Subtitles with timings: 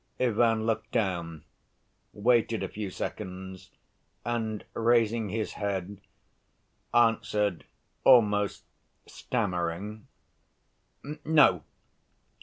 [0.19, 1.43] Ivan looked down,
[2.11, 3.69] waited a few seconds
[4.25, 6.01] and, raising his head,
[7.01, 7.65] answered,
[8.03, 8.63] almost
[9.05, 10.07] stammering:
[11.23, 11.61] "No